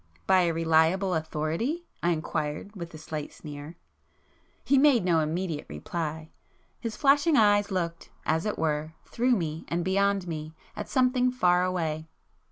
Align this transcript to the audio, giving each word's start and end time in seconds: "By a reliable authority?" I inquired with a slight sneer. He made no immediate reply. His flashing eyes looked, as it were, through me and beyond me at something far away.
"By 0.25 0.41
a 0.45 0.51
reliable 0.51 1.13
authority?" 1.13 1.85
I 2.01 2.09
inquired 2.09 2.75
with 2.75 2.91
a 2.95 2.97
slight 2.97 3.31
sneer. 3.31 3.77
He 4.65 4.79
made 4.79 5.05
no 5.05 5.19
immediate 5.19 5.67
reply. 5.69 6.31
His 6.79 6.95
flashing 6.95 7.37
eyes 7.37 7.69
looked, 7.69 8.09
as 8.25 8.47
it 8.47 8.57
were, 8.57 8.95
through 9.05 9.35
me 9.35 9.63
and 9.67 9.85
beyond 9.85 10.27
me 10.27 10.55
at 10.75 10.89
something 10.89 11.29
far 11.31 11.63
away. 11.63 12.07